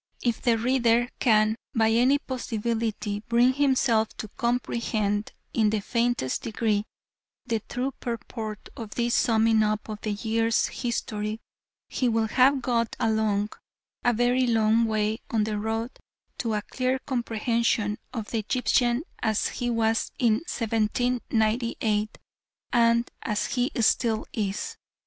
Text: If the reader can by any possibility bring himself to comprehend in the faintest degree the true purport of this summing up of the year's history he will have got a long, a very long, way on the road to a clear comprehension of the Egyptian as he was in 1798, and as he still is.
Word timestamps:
If 0.23 0.41
the 0.41 0.57
reader 0.57 1.09
can 1.19 1.57
by 1.75 1.89
any 1.91 2.17
possibility 2.17 3.19
bring 3.29 3.53
himself 3.53 4.07
to 4.17 4.29
comprehend 4.29 5.31
in 5.53 5.69
the 5.69 5.79
faintest 5.79 6.41
degree 6.41 6.85
the 7.45 7.59
true 7.69 7.91
purport 7.99 8.69
of 8.75 8.95
this 8.95 9.13
summing 9.13 9.61
up 9.61 9.87
of 9.89 10.01
the 10.01 10.09
year's 10.13 10.65
history 10.65 11.39
he 11.87 12.09
will 12.09 12.29
have 12.29 12.63
got 12.63 12.95
a 12.99 13.11
long, 13.11 13.51
a 14.03 14.11
very 14.11 14.47
long, 14.47 14.85
way 14.85 15.19
on 15.29 15.43
the 15.43 15.59
road 15.59 15.91
to 16.39 16.55
a 16.55 16.63
clear 16.63 16.97
comprehension 16.97 17.99
of 18.11 18.31
the 18.31 18.39
Egyptian 18.39 19.03
as 19.21 19.49
he 19.49 19.69
was 19.69 20.11
in 20.17 20.37
1798, 20.49 22.17
and 22.73 23.11
as 23.21 23.53
he 23.53 23.69
still 23.79 24.25
is. 24.33 24.77